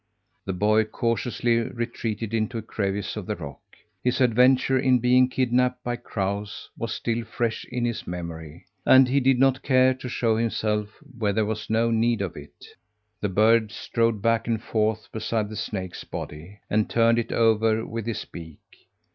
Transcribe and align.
The 0.45 0.53
boy 0.53 0.85
cautiously 0.85 1.59
retreated 1.59 2.33
into 2.33 2.57
a 2.57 2.63
crevice 2.63 3.15
of 3.15 3.27
the 3.27 3.35
rock. 3.35 3.61
His 4.03 4.19
adventure 4.19 4.79
in 4.79 4.97
being 4.97 5.29
kidnapped 5.29 5.83
by 5.83 5.97
crows 5.97 6.71
was 6.75 6.91
still 6.91 7.23
fresh 7.23 7.65
in 7.65 7.85
his 7.85 8.07
memory, 8.07 8.65
and 8.83 9.07
he 9.07 9.19
did 9.19 9.37
not 9.37 9.61
care 9.61 9.93
to 9.93 10.09
show 10.09 10.37
himself 10.37 10.89
when 11.15 11.35
there 11.35 11.45
was 11.45 11.69
no 11.69 11.91
need 11.91 12.23
of 12.23 12.35
it. 12.35 12.65
The 13.19 13.29
bird 13.29 13.71
strode 13.71 14.23
back 14.23 14.47
and 14.47 14.59
forth 14.59 15.07
beside 15.11 15.49
the 15.49 15.55
snake's 15.55 16.03
body, 16.03 16.57
and 16.67 16.89
turned 16.89 17.19
it 17.19 17.31
over 17.31 17.85
with 17.85 18.07
his 18.07 18.25
beak. 18.25 18.57